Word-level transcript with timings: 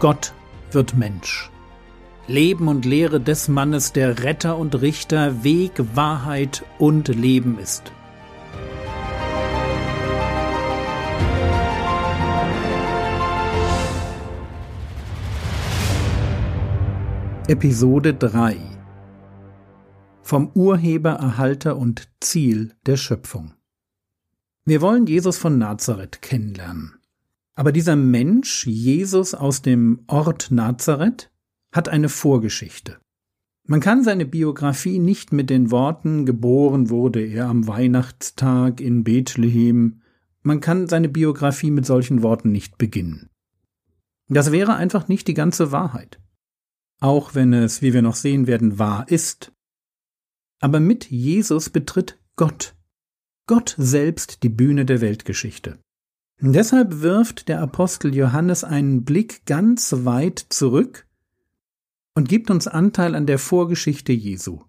Gott 0.00 0.34
wird 0.72 0.96
Mensch. 0.96 1.50
Leben 2.26 2.68
und 2.68 2.84
Lehre 2.84 3.20
des 3.20 3.48
Mannes, 3.48 3.92
der 3.92 4.24
Retter 4.24 4.58
und 4.58 4.80
Richter, 4.80 5.44
Weg, 5.44 5.72
Wahrheit 5.94 6.64
und 6.78 7.08
Leben 7.08 7.58
ist. 7.58 7.92
Episode 17.46 18.14
3 18.14 18.56
Vom 20.22 20.50
Urheber, 20.54 21.10
Erhalter 21.10 21.76
und 21.76 22.08
Ziel 22.20 22.72
der 22.86 22.96
Schöpfung. 22.96 23.52
Wir 24.64 24.80
wollen 24.80 25.06
Jesus 25.06 25.36
von 25.36 25.58
Nazareth 25.58 26.20
kennenlernen. 26.20 26.98
Aber 27.54 27.72
dieser 27.72 27.96
Mensch, 27.96 28.66
Jesus 28.66 29.34
aus 29.34 29.62
dem 29.62 30.04
Ort 30.06 30.50
Nazareth, 30.50 31.30
hat 31.72 31.88
eine 31.88 32.08
Vorgeschichte. 32.08 32.98
Man 33.66 33.80
kann 33.80 34.04
seine 34.04 34.26
Biografie 34.26 34.98
nicht 34.98 35.32
mit 35.32 35.48
den 35.48 35.70
Worten 35.70 36.26
geboren 36.26 36.90
wurde 36.90 37.24
er 37.24 37.46
am 37.46 37.66
Weihnachtstag 37.66 38.80
in 38.80 39.04
Bethlehem, 39.04 40.02
man 40.42 40.60
kann 40.60 40.86
seine 40.86 41.08
Biografie 41.08 41.70
mit 41.70 41.86
solchen 41.86 42.22
Worten 42.22 42.52
nicht 42.52 42.76
beginnen. 42.76 43.30
Das 44.28 44.52
wäre 44.52 44.74
einfach 44.74 45.08
nicht 45.08 45.26
die 45.28 45.34
ganze 45.34 45.72
Wahrheit. 45.72 46.20
Auch 47.00 47.34
wenn 47.34 47.54
es, 47.54 47.80
wie 47.80 47.94
wir 47.94 48.02
noch 48.02 48.16
sehen 48.16 48.46
werden, 48.46 48.78
wahr 48.78 49.06
ist. 49.08 49.52
Aber 50.60 50.80
mit 50.80 51.10
Jesus 51.10 51.70
betritt 51.70 52.18
Gott. 52.36 52.76
Gott 53.46 53.74
selbst 53.78 54.42
die 54.42 54.48
Bühne 54.50 54.84
der 54.84 55.00
Weltgeschichte. 55.00 55.78
Deshalb 56.40 57.00
wirft 57.00 57.48
der 57.48 57.60
Apostel 57.60 58.14
Johannes 58.14 58.64
einen 58.64 59.04
Blick 59.04 59.46
ganz 59.46 59.94
weit 60.04 60.44
zurück 60.48 61.06
und 62.14 62.28
gibt 62.28 62.50
uns 62.50 62.66
Anteil 62.66 63.14
an 63.14 63.26
der 63.26 63.38
Vorgeschichte 63.38 64.12
Jesu. 64.12 64.62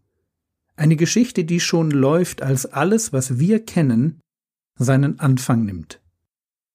Eine 0.75 0.95
Geschichte, 0.95 1.45
die 1.45 1.59
schon 1.59 1.91
läuft, 1.91 2.41
als 2.41 2.65
alles, 2.65 3.13
was 3.13 3.39
wir 3.39 3.63
kennen, 3.63 4.19
seinen 4.77 5.19
Anfang 5.19 5.63
nimmt. 5.65 6.01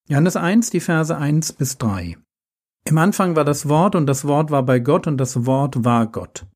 Johannes 0.08 0.36
1, 0.36 0.70
die 0.70 0.80
Verse 0.80 1.16
1 1.16 1.52
bis 1.52 1.78
3. 1.78 2.16
Im 2.84 2.98
Anfang 2.98 3.36
war 3.36 3.44
das 3.44 3.68
Wort 3.68 3.94
und 3.94 4.06
das 4.06 4.24
Wort 4.24 4.50
war 4.50 4.64
bei 4.64 4.80
Gott 4.80 5.06
und 5.06 5.18
das 5.18 5.44
Wort 5.46 5.84
war 5.84 6.10
Gott. 6.10 6.46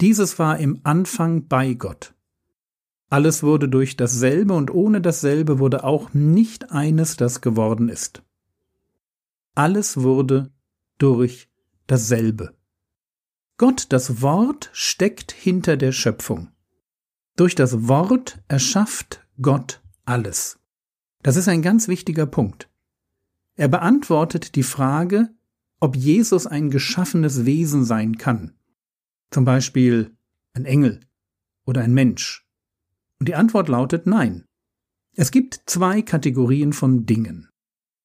Dieses 0.00 0.38
war 0.38 0.58
im 0.58 0.80
Anfang 0.84 1.46
bei 1.46 1.74
Gott. 1.74 2.14
Alles 3.10 3.42
wurde 3.42 3.68
durch 3.68 3.96
dasselbe 3.96 4.52
und 4.54 4.70
ohne 4.70 5.00
dasselbe 5.00 5.58
wurde 5.58 5.84
auch 5.84 6.12
nicht 6.12 6.70
eines, 6.70 7.16
das 7.16 7.40
geworden 7.40 7.88
ist. 7.88 8.22
Alles 9.54 10.02
wurde 10.02 10.50
durch 10.98 11.48
dasselbe. 11.86 12.54
Gott, 13.56 13.86
das 13.88 14.20
Wort, 14.22 14.70
steckt 14.72 15.32
hinter 15.32 15.76
der 15.76 15.92
Schöpfung. 15.92 16.52
Durch 17.36 17.54
das 17.54 17.88
Wort 17.88 18.40
erschafft 18.48 19.26
Gott 19.40 19.80
alles. 20.04 20.58
Das 21.22 21.36
ist 21.36 21.48
ein 21.48 21.62
ganz 21.62 21.88
wichtiger 21.88 22.26
Punkt. 22.26 22.68
Er 23.56 23.68
beantwortet 23.68 24.54
die 24.54 24.62
Frage, 24.62 25.30
ob 25.80 25.96
Jesus 25.96 26.46
ein 26.46 26.70
geschaffenes 26.70 27.44
Wesen 27.44 27.84
sein 27.84 28.18
kann. 28.18 28.52
Zum 29.30 29.44
Beispiel 29.44 30.16
ein 30.52 30.64
Engel 30.64 31.00
oder 31.64 31.82
ein 31.82 31.94
Mensch. 31.94 32.47
Und 33.20 33.28
die 33.28 33.34
Antwort 33.34 33.68
lautet 33.68 34.06
nein. 34.06 34.44
Es 35.16 35.30
gibt 35.30 35.62
zwei 35.66 36.02
Kategorien 36.02 36.72
von 36.72 37.06
Dingen. 37.06 37.48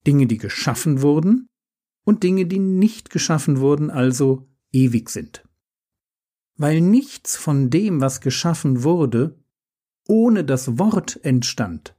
Dinge, 0.05 0.27
die 0.27 0.37
geschaffen 0.37 1.01
wurden 1.01 1.47
und 2.05 2.23
Dinge, 2.23 2.45
die 2.45 2.59
nicht 2.59 3.09
geschaffen 3.09 3.59
wurden, 3.59 3.89
also 3.89 4.47
ewig 4.71 5.09
sind. 5.09 5.47
Weil 6.57 6.81
nichts 6.81 7.35
von 7.35 7.69
dem, 7.69 8.01
was 8.01 8.21
geschaffen 8.21 8.83
wurde, 8.83 9.39
ohne 10.07 10.43
das 10.43 10.77
Wort 10.77 11.23
entstand, 11.23 11.95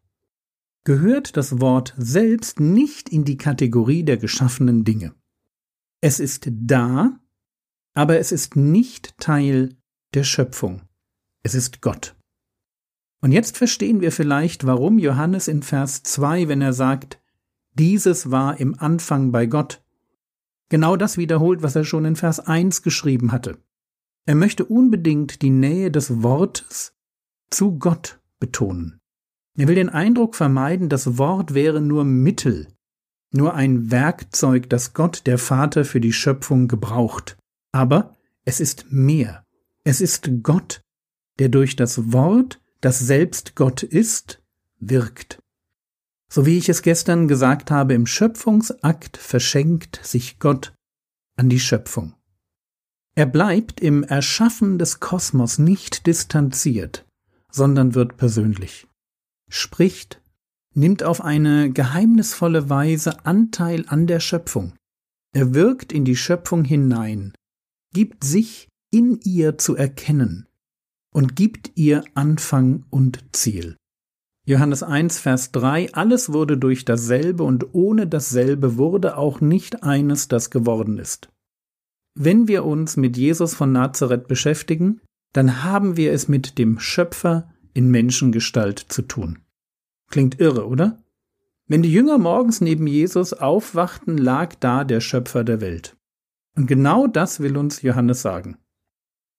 gehört 0.84 1.36
das 1.36 1.60
Wort 1.60 1.94
selbst 1.96 2.60
nicht 2.60 3.08
in 3.08 3.24
die 3.24 3.38
Kategorie 3.38 4.04
der 4.04 4.18
geschaffenen 4.18 4.84
Dinge. 4.84 5.14
Es 6.00 6.20
ist 6.20 6.48
da, 6.50 7.18
aber 7.94 8.18
es 8.18 8.32
ist 8.32 8.56
nicht 8.56 9.16
Teil 9.18 9.76
der 10.12 10.24
Schöpfung. 10.24 10.82
Es 11.42 11.54
ist 11.54 11.80
Gott. 11.80 12.14
Und 13.24 13.32
jetzt 13.32 13.56
verstehen 13.56 14.02
wir 14.02 14.12
vielleicht, 14.12 14.66
warum 14.66 14.98
Johannes 14.98 15.48
in 15.48 15.62
Vers 15.62 16.02
2, 16.02 16.46
wenn 16.48 16.60
er 16.60 16.74
sagt, 16.74 17.22
dieses 17.72 18.30
war 18.30 18.60
im 18.60 18.78
Anfang 18.78 19.32
bei 19.32 19.46
Gott, 19.46 19.82
genau 20.68 20.96
das 20.96 21.16
wiederholt, 21.16 21.62
was 21.62 21.74
er 21.74 21.84
schon 21.84 22.04
in 22.04 22.16
Vers 22.16 22.38
1 22.38 22.82
geschrieben 22.82 23.32
hatte. 23.32 23.56
Er 24.26 24.34
möchte 24.34 24.66
unbedingt 24.66 25.40
die 25.40 25.48
Nähe 25.48 25.90
des 25.90 26.22
Wortes 26.22 26.98
zu 27.48 27.78
Gott 27.78 28.20
betonen. 28.40 29.00
Er 29.56 29.68
will 29.68 29.76
den 29.76 29.88
Eindruck 29.88 30.34
vermeiden, 30.34 30.90
das 30.90 31.16
Wort 31.16 31.54
wäre 31.54 31.80
nur 31.80 32.04
Mittel, 32.04 32.68
nur 33.32 33.54
ein 33.54 33.90
Werkzeug, 33.90 34.68
das 34.68 34.92
Gott 34.92 35.22
der 35.24 35.38
Vater 35.38 35.86
für 35.86 36.02
die 36.02 36.12
Schöpfung 36.12 36.68
gebraucht. 36.68 37.38
Aber 37.72 38.18
es 38.44 38.60
ist 38.60 38.92
mehr. 38.92 39.46
Es 39.82 40.02
ist 40.02 40.28
Gott, 40.42 40.82
der 41.38 41.48
durch 41.48 41.74
das 41.74 42.12
Wort 42.12 42.60
das 42.84 42.98
selbst 42.98 43.54
Gott 43.54 43.82
ist, 43.82 44.42
wirkt. 44.78 45.42
So 46.30 46.44
wie 46.44 46.58
ich 46.58 46.68
es 46.68 46.82
gestern 46.82 47.28
gesagt 47.28 47.70
habe, 47.70 47.94
im 47.94 48.06
Schöpfungsakt 48.06 49.16
verschenkt 49.16 50.00
sich 50.02 50.38
Gott 50.38 50.74
an 51.36 51.48
die 51.48 51.60
Schöpfung. 51.60 52.14
Er 53.14 53.24
bleibt 53.24 53.80
im 53.80 54.02
Erschaffen 54.02 54.78
des 54.78 55.00
Kosmos 55.00 55.58
nicht 55.58 56.06
distanziert, 56.06 57.06
sondern 57.50 57.94
wird 57.94 58.18
persönlich, 58.18 58.86
spricht, 59.48 60.20
nimmt 60.74 61.04
auf 61.04 61.22
eine 61.22 61.70
geheimnisvolle 61.70 62.68
Weise 62.68 63.24
Anteil 63.24 63.84
an 63.86 64.06
der 64.06 64.20
Schöpfung. 64.20 64.74
Er 65.32 65.54
wirkt 65.54 65.90
in 65.90 66.04
die 66.04 66.16
Schöpfung 66.16 66.64
hinein, 66.64 67.32
gibt 67.94 68.24
sich 68.24 68.68
in 68.90 69.20
ihr 69.22 69.56
zu 69.56 69.74
erkennen, 69.74 70.48
und 71.14 71.36
gibt 71.36 71.70
ihr 71.76 72.04
Anfang 72.14 72.84
und 72.90 73.24
Ziel. 73.32 73.76
Johannes 74.46 74.82
1, 74.82 75.20
Vers 75.20 75.52
3 75.52 75.94
Alles 75.94 76.32
wurde 76.32 76.58
durch 76.58 76.84
dasselbe 76.84 77.44
und 77.44 77.72
ohne 77.72 78.06
dasselbe 78.06 78.76
wurde 78.76 79.16
auch 79.16 79.40
nicht 79.40 79.82
eines, 79.82 80.28
das 80.28 80.50
geworden 80.50 80.98
ist. 80.98 81.30
Wenn 82.14 82.46
wir 82.46 82.64
uns 82.64 82.96
mit 82.96 83.16
Jesus 83.16 83.54
von 83.54 83.72
Nazareth 83.72 84.28
beschäftigen, 84.28 85.00
dann 85.32 85.64
haben 85.64 85.96
wir 85.96 86.12
es 86.12 86.28
mit 86.28 86.58
dem 86.58 86.78
Schöpfer 86.78 87.50
in 87.72 87.90
Menschengestalt 87.90 88.78
zu 88.78 89.02
tun. 89.02 89.38
Klingt 90.10 90.40
irre, 90.40 90.66
oder? 90.66 91.02
Wenn 91.66 91.82
die 91.82 91.92
Jünger 91.92 92.18
morgens 92.18 92.60
neben 92.60 92.86
Jesus 92.86 93.32
aufwachten, 93.32 94.18
lag 94.18 94.54
da 94.60 94.84
der 94.84 95.00
Schöpfer 95.00 95.44
der 95.44 95.60
Welt. 95.60 95.96
Und 96.56 96.66
genau 96.66 97.06
das 97.06 97.40
will 97.40 97.56
uns 97.56 97.82
Johannes 97.82 98.20
sagen. 98.20 98.58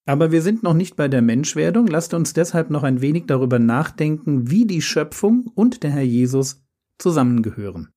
Aber 0.07 0.31
wir 0.31 0.41
sind 0.41 0.61
noch 0.61 0.75
nicht 0.75 0.95
bei 0.95 1.07
der 1.07 1.21
Menschwerdung, 1.21 1.87
lasst 1.87 2.13
uns 2.13 2.33
deshalb 2.33 2.69
noch 2.69 2.83
ein 2.83 3.01
wenig 3.01 3.25
darüber 3.25 3.57
nachdenken, 3.57 4.51
wie 4.51 4.65
die 4.65 4.81
Schöpfung 4.81 5.51
und 5.55 5.81
der 5.81 5.91
Herr 5.91 6.03
Jesus 6.03 6.63
zusammengehören. 6.99 7.89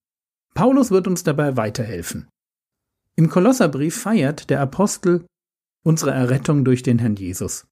Paulus 0.55 0.91
wird 0.91 1.07
uns 1.07 1.23
dabei 1.23 1.57
weiterhelfen. 1.57 2.29
Im 3.15 3.29
Kolosserbrief 3.29 3.97
feiert 3.97 4.49
der 4.49 4.61
Apostel 4.61 5.27
unsere 5.85 6.13
Errettung 6.13 6.65
durch 6.65 6.83
den 6.83 6.99
Herrn 6.99 7.17
Jesus. 7.17 7.67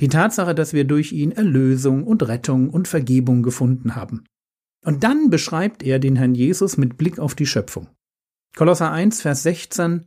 Die 0.00 0.08
Tatsache, 0.08 0.54
dass 0.54 0.72
wir 0.72 0.84
durch 0.84 1.12
ihn 1.12 1.32
Erlösung 1.32 2.04
und 2.04 2.26
Rettung 2.26 2.70
und 2.70 2.88
Vergebung 2.88 3.42
gefunden 3.42 3.96
haben. 3.96 4.24
Und 4.84 5.04
dann 5.04 5.30
beschreibt 5.30 5.82
er 5.82 5.98
den 5.98 6.16
Herrn 6.16 6.34
Jesus 6.34 6.76
mit 6.76 6.96
Blick 6.96 7.18
auf 7.18 7.34
die 7.34 7.46
Schöpfung. 7.46 7.88
Kolosser 8.56 8.90
1, 8.90 9.22
Vers 9.22 9.42
16 9.42 10.06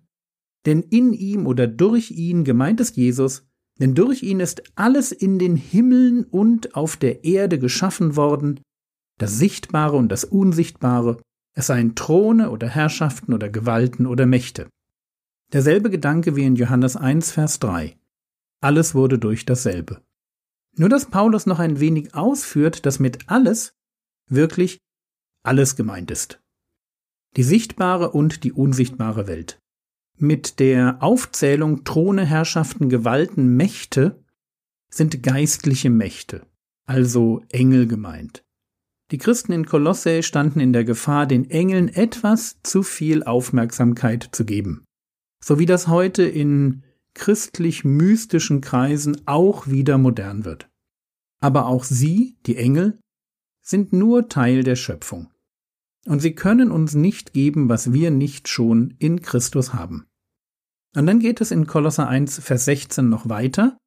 Denn 0.66 0.82
in 0.82 1.14
ihm 1.14 1.46
oder 1.48 1.68
durch 1.68 2.12
ihn 2.12 2.44
gemeint 2.44 2.80
ist 2.80 2.98
Jesus, 2.98 3.48
denn 3.80 3.96
durch 3.96 4.24
ihn 4.24 4.40
ist 4.40 4.64
alles 4.76 5.12
in 5.12 5.40
den 5.40 5.56
Himmeln 5.56 6.26
und 6.26 6.76
auf 6.76 6.98
der 6.98 7.24
Erde 7.24 7.60
geschaffen 7.60 8.16
worden, 8.16 8.62
das 9.20 9.38
Sichtbare 9.38 9.98
und 9.98 10.10
das 10.10 10.24
Unsichtbare, 10.24 11.22
es 11.56 11.68
seien 11.68 11.96
Throne 11.96 12.50
oder 12.50 12.68
Herrschaften 12.68 13.34
oder 13.34 13.50
Gewalten 13.50 14.06
oder 14.06 14.26
Mächte. 14.26 14.70
Derselbe 15.52 15.90
Gedanke 15.90 16.36
wie 16.36 16.46
in 16.46 16.56
Johannes 16.56 16.96
1, 16.96 17.32
Vers 17.32 17.60
3. 17.60 17.96
Alles 18.62 18.96
wurde 18.96 19.20
durch 19.20 19.46
dasselbe. 19.46 20.02
Nur 20.76 20.90
dass 20.90 21.06
Paulus 21.06 21.46
noch 21.46 21.60
ein 21.60 21.80
wenig 21.80 22.16
ausführt, 22.16 22.86
dass 22.86 23.00
mit 23.00 23.30
alles 23.30 23.76
wirklich 24.28 24.80
alles 25.44 25.76
gemeint 25.76 26.10
ist. 26.10 26.42
Die 27.36 27.44
sichtbare 27.44 28.12
und 28.12 28.44
die 28.44 28.54
unsichtbare 28.54 29.28
Welt. 29.28 29.60
Mit 30.18 30.60
der 30.60 31.02
Aufzählung 31.02 31.84
Throne, 31.84 32.26
Herrschaften, 32.26 32.90
Gewalten, 32.90 33.56
Mächte 33.56 34.24
sind 34.90 35.24
geistliche 35.24 35.90
Mächte, 35.90 36.46
also 36.86 37.42
Engel 37.50 37.88
gemeint. 37.88 38.44
Die 39.12 39.18
Christen 39.18 39.52
in 39.52 39.66
Kolosse 39.66 40.24
standen 40.24 40.60
in 40.60 40.74
der 40.74 40.86
Gefahr, 40.86 41.28
den 41.28 41.50
Engeln 41.50 41.90
etwas 41.90 42.58
zu 42.64 42.84
viel 42.84 43.24
Aufmerksamkeit 43.24 44.30
zu 44.32 44.46
geben. 44.46 44.86
so 45.44 45.60
wie 45.60 45.66
das 45.66 45.88
heute 45.88 46.24
in 46.24 46.84
christlich-mystischen 47.16 48.62
Kreisen 48.62 49.22
auch 49.28 49.68
wieder 49.68 49.98
modern 49.98 50.46
wird. 50.46 50.70
Aber 51.42 51.68
auch 51.68 51.84
sie, 51.84 52.38
die 52.46 52.56
Engel, 52.56 52.98
sind 53.62 53.92
nur 53.92 54.30
Teil 54.30 54.64
der 54.64 54.78
Schöpfung. 54.78 55.33
Und 56.06 56.22
sie 56.22 56.36
können 56.36 56.72
uns 56.72 56.96
nicht 56.96 57.34
geben, 57.34 57.70
was 57.70 57.94
wir 57.94 58.12
nicht 58.12 58.48
schon 58.48 58.96
in 59.00 59.22
Christus 59.22 59.74
haben. 59.74 60.06
Und 60.96 61.08
dann 61.08 61.20
geht 61.20 61.42
es 61.42 61.52
in 61.52 61.66
Kolosser 61.66 62.08
1, 62.08 62.40
Vers 62.40 62.66
16 62.66 63.10
noch 63.10 63.30
weiter. 63.30 63.78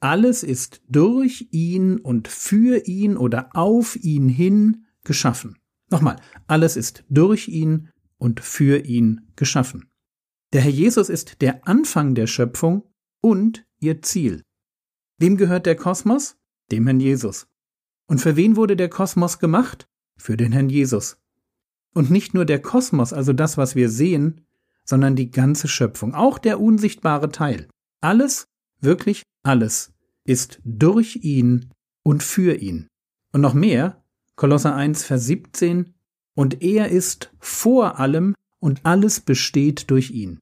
Alles 0.00 0.42
ist 0.42 0.82
durch 0.88 1.48
ihn 1.50 1.98
und 1.98 2.28
für 2.28 2.86
ihn 2.86 3.16
oder 3.16 3.50
auf 3.54 3.96
ihn 3.96 4.28
hin 4.28 4.86
geschaffen. 5.04 5.56
Nochmal, 5.90 6.16
alles 6.46 6.76
ist 6.76 7.04
durch 7.08 7.48
ihn 7.48 7.90
und 8.18 8.40
für 8.40 8.84
ihn 8.84 9.30
geschaffen. 9.36 9.90
Der 10.52 10.62
Herr 10.62 10.70
Jesus 10.70 11.08
ist 11.08 11.40
der 11.42 11.66
Anfang 11.66 12.14
der 12.14 12.26
Schöpfung 12.26 12.88
und 13.20 13.66
ihr 13.80 14.02
Ziel. 14.02 14.42
Wem 15.18 15.36
gehört 15.36 15.66
der 15.66 15.76
Kosmos? 15.76 16.36
Dem 16.70 16.84
Herrn 16.86 17.00
Jesus. 17.00 17.48
Und 18.06 18.20
für 18.20 18.36
wen 18.36 18.56
wurde 18.56 18.76
der 18.76 18.88
Kosmos 18.88 19.38
gemacht? 19.38 19.88
Für 20.16 20.36
den 20.36 20.52
Herrn 20.52 20.68
Jesus. 20.68 21.18
Und 21.98 22.12
nicht 22.12 22.32
nur 22.32 22.44
der 22.44 22.62
Kosmos, 22.62 23.12
also 23.12 23.32
das, 23.32 23.56
was 23.58 23.74
wir 23.74 23.88
sehen, 23.88 24.42
sondern 24.84 25.16
die 25.16 25.32
ganze 25.32 25.66
Schöpfung, 25.66 26.14
auch 26.14 26.38
der 26.38 26.60
unsichtbare 26.60 27.30
Teil. 27.30 27.66
Alles, 28.00 28.44
wirklich 28.80 29.24
alles, 29.42 29.92
ist 30.22 30.60
durch 30.62 31.16
ihn 31.22 31.70
und 32.04 32.22
für 32.22 32.54
ihn. 32.54 32.86
Und 33.32 33.40
noch 33.40 33.52
mehr, 33.52 34.00
Kolosser 34.36 34.76
1, 34.76 35.02
Vers 35.02 35.26
17, 35.26 35.92
und 36.36 36.62
er 36.62 36.88
ist 36.88 37.32
vor 37.40 37.98
allem 37.98 38.36
und 38.60 38.86
alles 38.86 39.18
besteht 39.18 39.90
durch 39.90 40.12
ihn. 40.12 40.38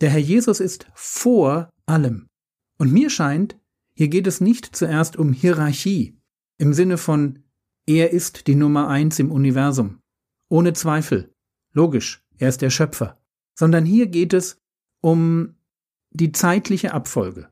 Der 0.00 0.10
Herr 0.10 0.18
Jesus 0.18 0.58
ist 0.58 0.88
vor 0.94 1.70
allem. 1.86 2.26
Und 2.76 2.92
mir 2.92 3.08
scheint, 3.08 3.56
hier 3.94 4.08
geht 4.08 4.26
es 4.26 4.40
nicht 4.40 4.74
zuerst 4.74 5.16
um 5.16 5.32
Hierarchie 5.32 6.18
im 6.58 6.72
Sinne 6.72 6.98
von 6.98 7.44
er 7.86 8.10
ist 8.10 8.48
die 8.48 8.56
Nummer 8.56 8.88
eins 8.88 9.20
im 9.20 9.30
Universum. 9.30 10.00
Ohne 10.48 10.72
Zweifel. 10.72 11.34
Logisch, 11.72 12.24
er 12.38 12.48
ist 12.48 12.62
der 12.62 12.70
Schöpfer. 12.70 13.20
Sondern 13.54 13.84
hier 13.84 14.06
geht 14.06 14.32
es 14.32 14.60
um 15.00 15.56
die 16.10 16.32
zeitliche 16.32 16.94
Abfolge. 16.94 17.48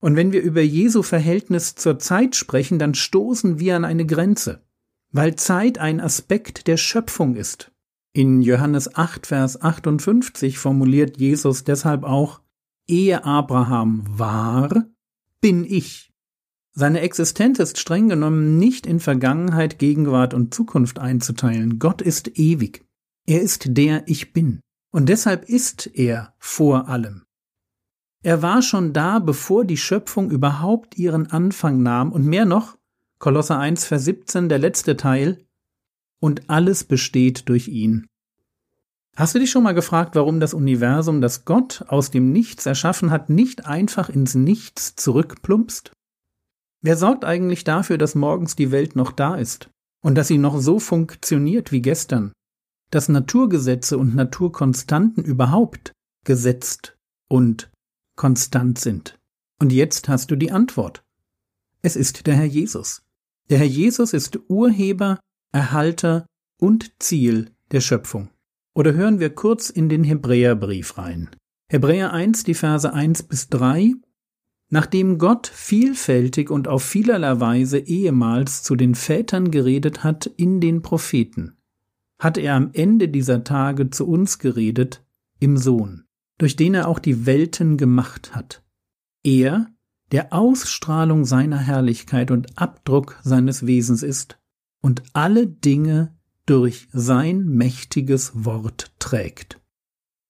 Und 0.00 0.16
wenn 0.16 0.32
wir 0.32 0.42
über 0.42 0.62
Jesu 0.62 1.02
Verhältnis 1.02 1.74
zur 1.74 1.98
Zeit 1.98 2.36
sprechen, 2.36 2.78
dann 2.78 2.94
stoßen 2.94 3.58
wir 3.58 3.76
an 3.76 3.84
eine 3.84 4.06
Grenze 4.06 4.62
weil 5.12 5.34
Zeit 5.36 5.78
ein 5.78 6.00
Aspekt 6.00 6.66
der 6.66 6.76
Schöpfung 6.76 7.36
ist. 7.36 7.72
In 8.12 8.42
Johannes 8.42 8.94
8, 8.94 9.26
Vers 9.26 9.60
58 9.60 10.58
formuliert 10.58 11.18
Jesus 11.18 11.64
deshalb 11.64 12.04
auch, 12.04 12.40
ehe 12.88 13.24
Abraham 13.24 14.04
war, 14.06 14.86
bin 15.40 15.64
ich. 15.64 16.09
Seine 16.72 17.00
Existenz 17.00 17.58
ist 17.58 17.78
streng 17.78 18.08
genommen 18.08 18.58
nicht 18.58 18.86
in 18.86 19.00
Vergangenheit, 19.00 19.78
Gegenwart 19.78 20.34
und 20.34 20.54
Zukunft 20.54 20.98
einzuteilen. 20.98 21.78
Gott 21.78 22.00
ist 22.00 22.38
ewig. 22.38 22.84
Er 23.26 23.42
ist 23.42 23.76
der 23.76 24.04
Ich 24.06 24.32
bin. 24.32 24.60
Und 24.92 25.08
deshalb 25.08 25.48
ist 25.48 25.90
er 25.94 26.34
vor 26.38 26.88
allem. 26.88 27.24
Er 28.22 28.42
war 28.42 28.60
schon 28.62 28.92
da, 28.92 29.18
bevor 29.18 29.64
die 29.64 29.76
Schöpfung 29.76 30.30
überhaupt 30.30 30.98
ihren 30.98 31.30
Anfang 31.30 31.82
nahm 31.82 32.12
und 32.12 32.26
mehr 32.26 32.44
noch, 32.44 32.76
Kolosser 33.18 33.58
1, 33.58 33.86
Vers 33.86 34.04
17, 34.04 34.48
der 34.48 34.58
letzte 34.58 34.96
Teil, 34.96 35.44
und 36.20 36.50
alles 36.50 36.84
besteht 36.84 37.48
durch 37.48 37.68
ihn. 37.68 38.06
Hast 39.16 39.34
du 39.34 39.38
dich 39.38 39.50
schon 39.50 39.62
mal 39.62 39.74
gefragt, 39.74 40.14
warum 40.14 40.38
das 40.38 40.54
Universum, 40.54 41.20
das 41.20 41.44
Gott 41.44 41.84
aus 41.88 42.10
dem 42.10 42.30
Nichts 42.30 42.66
erschaffen 42.66 43.10
hat, 43.10 43.28
nicht 43.30 43.66
einfach 43.66 44.08
ins 44.08 44.34
Nichts 44.34 44.94
zurückplumpst? 44.96 45.92
Wer 46.82 46.96
sorgt 46.96 47.24
eigentlich 47.24 47.64
dafür, 47.64 47.98
dass 47.98 48.14
morgens 48.14 48.56
die 48.56 48.70
Welt 48.70 48.96
noch 48.96 49.12
da 49.12 49.36
ist 49.36 49.70
und 50.02 50.14
dass 50.14 50.28
sie 50.28 50.38
noch 50.38 50.60
so 50.60 50.78
funktioniert 50.78 51.72
wie 51.72 51.82
gestern, 51.82 52.32
dass 52.90 53.08
Naturgesetze 53.08 53.98
und 53.98 54.14
Naturkonstanten 54.14 55.24
überhaupt 55.24 55.92
gesetzt 56.24 56.96
und 57.28 57.70
konstant 58.16 58.78
sind? 58.78 59.18
Und 59.58 59.72
jetzt 59.72 60.08
hast 60.08 60.30
du 60.30 60.36
die 60.36 60.52
Antwort. 60.52 61.02
Es 61.82 61.96
ist 61.96 62.26
der 62.26 62.34
Herr 62.34 62.46
Jesus. 62.46 63.02
Der 63.50 63.58
Herr 63.58 63.66
Jesus 63.66 64.14
ist 64.14 64.38
Urheber, 64.48 65.20
Erhalter 65.52 66.24
und 66.58 66.92
Ziel 67.02 67.50
der 67.72 67.80
Schöpfung. 67.80 68.30
Oder 68.74 68.94
hören 68.94 69.20
wir 69.20 69.34
kurz 69.34 69.68
in 69.68 69.88
den 69.88 70.04
Hebräerbrief 70.04 70.96
rein. 70.96 71.28
Hebräer 71.70 72.12
1, 72.12 72.44
die 72.44 72.54
Verse 72.54 72.90
1 72.90 73.24
bis 73.24 73.48
3. 73.48 73.94
Nachdem 74.70 75.18
Gott 75.18 75.48
vielfältig 75.48 76.48
und 76.48 76.68
auf 76.68 76.84
vielerlei 76.84 77.40
Weise 77.40 77.78
ehemals 77.78 78.62
zu 78.62 78.76
den 78.76 78.94
Vätern 78.94 79.50
geredet 79.50 80.04
hat 80.04 80.26
in 80.26 80.60
den 80.60 80.80
Propheten, 80.80 81.56
hat 82.20 82.38
er 82.38 82.54
am 82.54 82.70
Ende 82.72 83.08
dieser 83.08 83.42
Tage 83.42 83.90
zu 83.90 84.06
uns 84.06 84.38
geredet 84.38 85.04
im 85.40 85.56
Sohn, 85.56 86.04
durch 86.38 86.54
den 86.54 86.74
er 86.74 86.86
auch 86.86 87.00
die 87.00 87.26
Welten 87.26 87.78
gemacht 87.78 88.34
hat. 88.34 88.62
Er, 89.24 89.66
der 90.12 90.32
Ausstrahlung 90.32 91.24
seiner 91.24 91.58
Herrlichkeit 91.58 92.30
und 92.30 92.56
Abdruck 92.56 93.18
seines 93.22 93.66
Wesens 93.66 94.04
ist 94.04 94.38
und 94.80 95.02
alle 95.12 95.48
Dinge 95.48 96.14
durch 96.46 96.88
sein 96.92 97.44
mächtiges 97.44 98.44
Wort 98.44 98.92
trägt. 98.98 99.59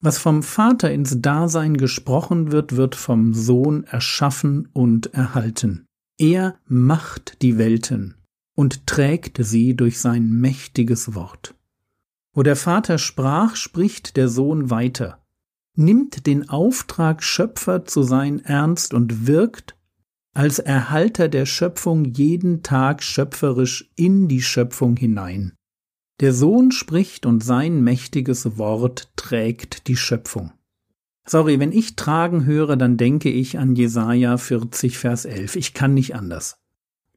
Was 0.00 0.19
vom 0.19 0.43
Vater 0.43 0.91
ins 0.91 1.20
Dasein 1.20 1.76
gesprochen 1.76 2.52
wird, 2.52 2.76
wird 2.76 2.94
vom 2.94 3.35
Sohn 3.35 3.85
erschaffen 3.85 4.69
und 4.73 5.12
erhalten. 5.12 5.87
Er 6.19 6.56
macht 6.67 7.43
die 7.43 7.58
Welten 7.58 8.14
und 8.55 8.87
trägt 8.87 9.38
sie 9.44 9.76
durch 9.76 10.00
sein 10.00 10.31
mächtiges 10.31 11.14
Wort. 11.14 11.55
Wo 12.32 12.43
der 12.43 12.56
Vater 12.56 12.99
sprach, 12.99 13.56
spricht 13.56 14.17
der 14.17 14.29
Sohn 14.29 14.70
weiter 14.70 15.20
nimmt 15.81 16.26
den 16.26 16.49
Auftrag 16.49 17.23
Schöpfer 17.23 17.85
zu 17.85 18.02
sein 18.02 18.41
ernst 18.44 18.94
und 18.94 19.26
wirkt 19.26 19.76
als 20.32 20.58
Erhalter 20.58 21.29
der 21.29 21.47
Schöpfung 21.47 22.05
jeden 22.05 22.62
Tag 22.62 23.02
schöpferisch 23.02 23.91
in 23.97 24.29
die 24.29 24.43
Schöpfung 24.43 24.97
hinein. 24.97 25.54
Der 26.20 26.34
Sohn 26.34 26.70
spricht 26.70 27.24
und 27.24 27.42
sein 27.42 27.82
mächtiges 27.82 28.58
Wort 28.58 29.10
trägt 29.16 29.88
die 29.88 29.96
Schöpfung. 29.96 30.52
Sorry, 31.26 31.58
wenn 31.58 31.72
ich 31.72 31.96
tragen 31.96 32.44
höre, 32.44 32.76
dann 32.76 32.96
denke 32.96 33.30
ich 33.30 33.58
an 33.58 33.74
Jesaja 33.74 34.36
40, 34.36 34.98
Vers 34.98 35.24
11. 35.24 35.56
Ich 35.56 35.74
kann 35.74 35.94
nicht 35.94 36.14
anders. 36.14 36.58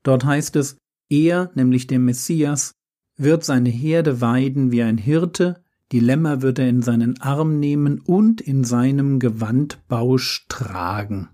Dort 0.04 0.24
heißt 0.24 0.56
es, 0.56 0.78
er, 1.10 1.52
nämlich 1.56 1.88
der 1.88 2.00
Messias, 2.00 2.72
wird 3.18 3.44
seine 3.44 3.70
Herde 3.70 4.22
weiden 4.22 4.72
wie 4.72 4.84
ein 4.84 4.98
Hirte, 4.98 5.64
die 5.92 6.00
Lämmer 6.00 6.42
wird 6.42 6.60
er 6.60 6.70
in 6.70 6.82
seinen 6.82 7.20
Arm 7.22 7.60
nehmen 7.60 8.00
und 8.00 8.42
in 8.42 8.64
seinem 8.64 9.20
Gewandbausch 9.20 10.46
tragen. 10.48 11.30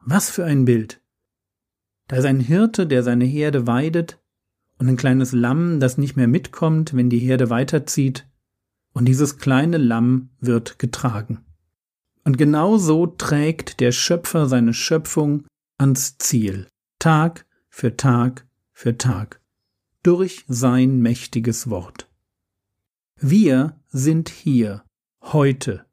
Was 0.00 0.30
für 0.30 0.44
ein 0.44 0.64
Bild! 0.64 1.00
Da 2.08 2.16
ist 2.16 2.26
ein 2.26 2.40
Hirte, 2.40 2.86
der 2.86 3.02
seine 3.02 3.24
Herde 3.24 3.66
weidet, 3.66 4.20
und 4.84 4.90
ein 4.90 4.96
kleines 4.98 5.32
Lamm, 5.32 5.80
das 5.80 5.96
nicht 5.96 6.14
mehr 6.14 6.28
mitkommt, 6.28 6.94
wenn 6.94 7.08
die 7.08 7.18
Herde 7.18 7.48
weiterzieht, 7.48 8.28
und 8.92 9.06
dieses 9.06 9.38
kleine 9.38 9.78
Lamm 9.78 10.28
wird 10.40 10.78
getragen. 10.78 11.42
Und 12.22 12.36
genau 12.36 12.76
so 12.76 13.06
trägt 13.06 13.80
der 13.80 13.92
Schöpfer 13.92 14.46
seine 14.46 14.74
Schöpfung 14.74 15.46
ans 15.78 16.18
Ziel, 16.18 16.68
Tag 16.98 17.46
für 17.70 17.96
Tag 17.96 18.46
für 18.72 18.98
Tag, 18.98 19.40
durch 20.02 20.44
sein 20.48 20.98
mächtiges 21.00 21.70
Wort. 21.70 22.10
Wir 23.18 23.80
sind 23.88 24.28
hier, 24.28 24.84
heute, 25.22 25.86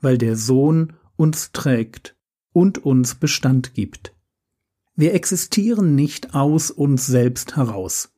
weil 0.00 0.16
der 0.16 0.36
Sohn 0.36 0.94
uns 1.16 1.52
trägt 1.52 2.16
und 2.54 2.78
uns 2.78 3.14
Bestand 3.14 3.74
gibt. 3.74 4.14
Wir 4.96 5.12
existieren 5.12 5.94
nicht 5.94 6.34
aus 6.34 6.70
uns 6.70 7.06
selbst 7.06 7.54
heraus. 7.54 8.14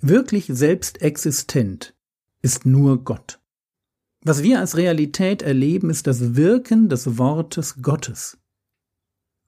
Wirklich 0.00 0.46
selbstexistent 0.46 1.94
ist 2.42 2.66
nur 2.66 3.02
Gott. 3.02 3.40
Was 4.22 4.42
wir 4.42 4.60
als 4.60 4.76
Realität 4.76 5.42
erleben, 5.42 5.88
ist 5.88 6.06
das 6.06 6.36
Wirken 6.36 6.88
des 6.88 7.16
Wortes 7.16 7.80
Gottes. 7.80 8.38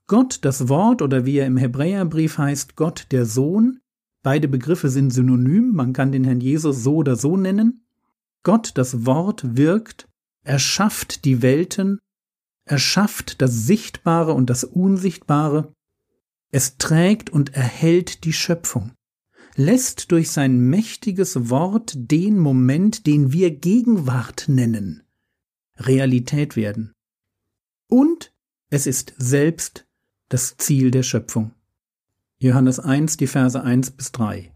Gott, 0.06 0.38
das 0.42 0.68
Wort 0.68 1.02
oder 1.02 1.26
wie 1.26 1.36
er 1.36 1.46
im 1.46 1.58
Hebräerbrief 1.58 2.38
heißt, 2.38 2.76
Gott 2.76 3.08
der 3.10 3.26
Sohn, 3.26 3.80
beide 4.22 4.48
Begriffe 4.48 4.88
sind 4.88 5.10
synonym, 5.10 5.74
man 5.74 5.92
kann 5.92 6.12
den 6.12 6.24
Herrn 6.24 6.40
Jesus 6.40 6.82
so 6.82 6.96
oder 6.96 7.16
so 7.16 7.36
nennen, 7.36 7.84
Gott, 8.42 8.72
das 8.76 9.04
Wort, 9.04 9.56
wirkt, 9.56 10.08
erschafft 10.44 11.26
die 11.26 11.42
Welten, 11.42 11.98
erschafft 12.64 13.42
das 13.42 13.66
Sichtbare 13.66 14.32
und 14.32 14.48
das 14.48 14.64
Unsichtbare, 14.64 15.74
es 16.50 16.78
trägt 16.78 17.28
und 17.28 17.54
erhält 17.54 18.24
die 18.24 18.32
Schöpfung, 18.32 18.92
lässt 19.58 20.12
durch 20.12 20.30
sein 20.30 20.60
mächtiges 20.70 21.50
Wort 21.50 21.92
den 21.96 22.38
Moment, 22.38 23.08
den 23.08 23.32
wir 23.32 23.50
Gegenwart 23.50 24.44
nennen, 24.46 25.02
Realität 25.76 26.54
werden. 26.54 26.92
und 27.90 28.32
es 28.70 28.86
ist 28.86 29.14
selbst 29.16 29.86
das 30.28 30.58
Ziel 30.58 30.90
der 30.92 31.02
Schöpfung. 31.02 31.54
Johannes 32.38 32.78
1, 32.78 33.16
die 33.16 33.26
Verse 33.26 33.60
1 33.60 33.90
bis 33.92 34.12
3. 34.12 34.54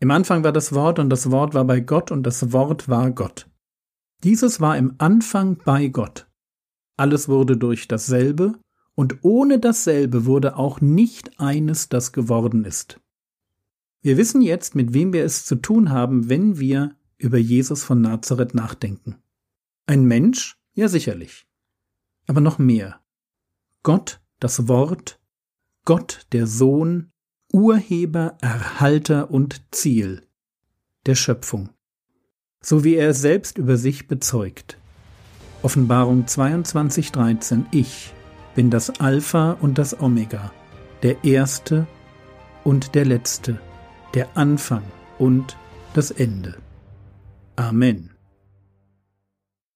Im 0.00 0.10
Anfang 0.10 0.42
war 0.42 0.52
das 0.52 0.72
Wort 0.72 0.98
und 0.98 1.08
das 1.08 1.30
Wort 1.30 1.54
war 1.54 1.64
bei 1.64 1.78
Gott 1.78 2.10
und 2.10 2.24
das 2.24 2.52
Wort 2.52 2.88
war 2.88 3.12
Gott. 3.12 3.48
Dieses 4.24 4.60
war 4.60 4.76
im 4.76 4.94
Anfang 4.98 5.58
bei 5.64 5.86
Gott. 5.88 6.26
Alles 6.96 7.28
wurde 7.28 7.56
durch 7.56 7.86
dasselbe 7.86 8.58
und 8.96 9.22
ohne 9.22 9.60
dasselbe 9.60 10.24
wurde 10.24 10.56
auch 10.56 10.80
nicht 10.80 11.38
eines, 11.38 11.88
das 11.88 12.12
geworden 12.12 12.64
ist. 12.64 12.98
Wir 14.02 14.16
wissen 14.16 14.42
jetzt, 14.42 14.74
mit 14.74 14.92
wem 14.92 15.12
wir 15.12 15.24
es 15.24 15.46
zu 15.46 15.54
tun 15.54 15.90
haben, 15.90 16.28
wenn 16.28 16.58
wir 16.58 16.96
über 17.18 17.38
Jesus 17.38 17.84
von 17.84 18.00
Nazareth 18.00 18.54
nachdenken. 18.54 19.22
Ein 19.86 20.04
Mensch? 20.04 20.58
Ja 20.74 20.88
sicherlich. 20.88 21.46
Aber 22.26 22.40
noch 22.40 22.58
mehr. 22.58 23.00
Gott, 23.84 24.20
das 24.40 24.66
Wort, 24.68 25.20
Gott, 25.84 26.26
der 26.32 26.46
Sohn, 26.46 27.12
Urheber, 27.52 28.38
Erhalter 28.40 29.30
und 29.30 29.62
Ziel 29.72 30.26
der 31.06 31.14
Schöpfung, 31.16 31.70
so 32.60 32.84
wie 32.84 32.94
er 32.94 33.10
es 33.10 33.20
selbst 33.20 33.58
über 33.58 33.76
sich 33.76 34.06
bezeugt. 34.06 34.78
Offenbarung 35.62 36.24
22.13 36.24 37.64
Ich 37.72 38.12
bin 38.54 38.70
das 38.70 39.00
Alpha 39.00 39.52
und 39.52 39.78
das 39.78 40.00
Omega, 40.00 40.52
der 41.02 41.24
Erste 41.24 41.86
und 42.64 42.94
der 42.94 43.04
Letzte, 43.04 43.60
der 44.14 44.36
Anfang 44.36 44.84
und 45.18 45.56
das 45.94 46.10
Ende. 46.10 46.56
Amen. 47.56 48.11